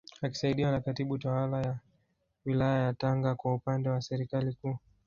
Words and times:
Akisaidiwa 0.21 0.71
na 0.71 0.81
Katibu 0.81 1.17
Tawala 1.17 1.57
wa 1.57 1.77
Wilaya 2.45 2.83
ya 2.83 2.93
Tanga 2.93 3.35
kwa 3.35 3.53
upande 3.53 3.89
wa 3.89 4.01
Serikali 4.01 4.53
Kuu 4.53 4.77